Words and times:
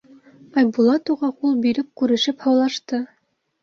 Айбулат 0.61 1.13
уға 1.15 1.31
ҡул 1.43 1.55
биреп 1.69 1.93
күрешеп 2.03 2.45
һаулашты. 2.51 3.07